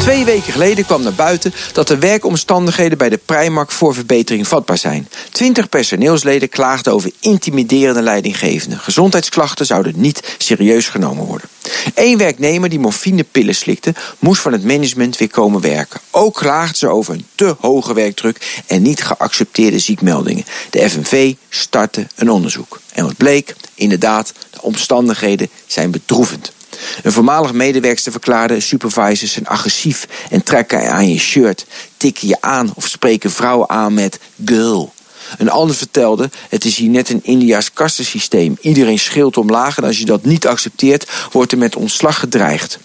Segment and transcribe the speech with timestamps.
[0.00, 4.78] Twee weken geleden kwam naar buiten dat de werkomstandigheden bij de Primark voor verbetering vatbaar
[4.78, 5.08] zijn.
[5.32, 8.78] Twintig personeelsleden klaagden over intimiderende leidinggevenden.
[8.78, 11.48] Gezondheidsklachten zouden niet serieus genomen worden.
[11.94, 16.00] Eén werknemer die morfinepillen slikte, moest van het management weer komen werken.
[16.10, 20.44] Ook klaagden ze over een te hoge werkdruk en niet geaccepteerde ziekmeldingen.
[20.70, 22.80] De FNV startte een onderzoek.
[22.92, 23.54] En wat bleek?
[23.74, 26.52] Inderdaad, de omstandigheden zijn bedroevend.
[27.02, 31.66] Een voormalig medewerkster verklaarde: supervisors zijn agressief en trekken aan je shirt,
[31.96, 34.92] tikken je aan of spreken vrouwen aan met girl.
[35.38, 38.56] Een ander vertelde: Het is hier net een Indiaas kastensysteem.
[38.60, 42.78] Iedereen schreeuwt omlaag en als je dat niet accepteert, wordt er met ontslag gedreigd.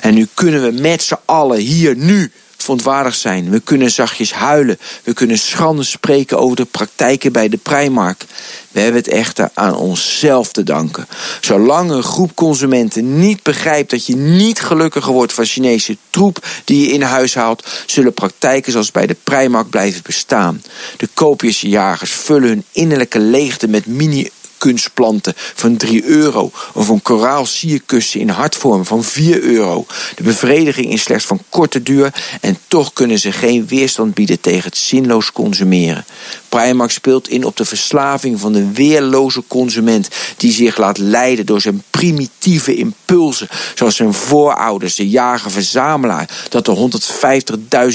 [0.00, 2.32] En nu kunnen we met z'n allen hier nu
[2.64, 3.50] verontwaardigd zijn.
[3.50, 4.78] We kunnen zachtjes huilen.
[5.02, 8.24] We kunnen schande spreken over de praktijken bij de Primark.
[8.70, 11.06] We hebben het echter aan onszelf te danken.
[11.40, 16.86] Zolang een groep consumenten niet begrijpt dat je niet gelukkiger wordt van Chinese troep die
[16.86, 20.62] je in huis haalt, zullen praktijken zoals bij de Primark blijven bestaan.
[20.96, 24.30] De koopjesjagers vullen hun innerlijke leegte met mini
[24.64, 26.50] kunstplanten van 3 euro.
[26.72, 29.86] Of een koraal sierkussen in hartvorm van 4 euro.
[30.14, 34.64] De bevrediging is slechts van korte duur en toch kunnen ze geen weerstand bieden tegen
[34.64, 36.04] het zinloos consumeren.
[36.54, 41.60] Primark speelt in op de verslaving van de weerloze consument die zich laat leiden door
[41.60, 46.76] zijn primitieve impulsen, zoals zijn voorouders, de jager-verzamelaar, dat er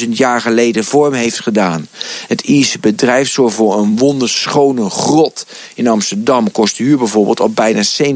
[0.04, 1.88] 150.000 jaar geleden vorm heeft gedaan.
[2.28, 5.46] Het Ierse bedrijf zorgt voor een wonderschone grot.
[5.76, 8.12] In Amsterdam kost de huur bijvoorbeeld al bijna 70.000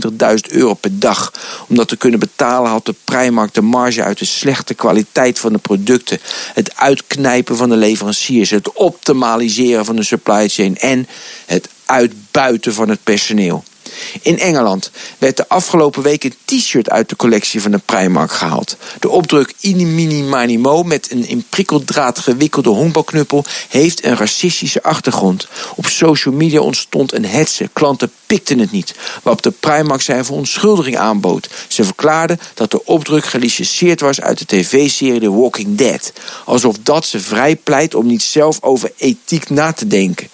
[0.50, 1.32] euro per dag.
[1.68, 5.54] Om dat te kunnen betalen had de Primark de marge uit de slechte kwaliteit van
[5.54, 6.20] de producten,
[6.54, 10.33] het uitknijpen van de leveranciers, het optimaliseren van de supply
[10.78, 11.08] en
[11.46, 13.64] het uitbuiten van het personeel.
[14.22, 18.78] In Engeland werd de afgelopen week een t-shirt uit de collectie van de Primark gehaald.
[19.00, 24.84] De opdruk Ini Mini Mani Mo met een in prikkeldraad gewikkelde honkbalknuppel heeft een racistische
[24.84, 25.48] achtergrond.
[25.76, 27.70] Op social media ontstond een hetze.
[27.74, 31.50] Klanten pikten het niet, waarop de Primark zijn verontschuldiging aanbood.
[31.68, 36.14] Ze verklaarden dat de opdruk gelicenseerd was uit de tv-serie The Walking Dead.
[36.46, 40.28] Alsof dat ze vrij pleit om niet zelf over ethiek na te denken.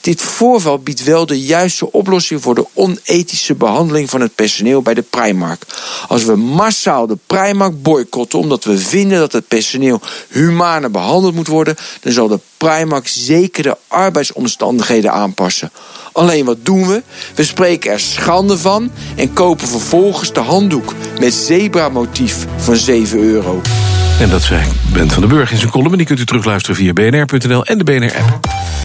[0.00, 4.94] Dit voorval biedt wel de juiste oplossing voor de onethische behandeling van het personeel bij
[4.94, 5.62] de Primark.
[6.08, 11.46] Als we massaal de Primark boycotten omdat we vinden dat het personeel humaner behandeld moet
[11.46, 15.70] worden, dan zal de Primark zeker de arbeidsomstandigheden aanpassen.
[16.12, 17.02] Alleen wat doen we?
[17.34, 23.60] We spreken er schande van en kopen vervolgens de handdoek met zebramotief van 7 euro.
[24.20, 25.90] En dat zei Ben van den Burg in zijn column.
[25.90, 28.84] En die kunt u terugluisteren via bnr.nl en de BNR-app.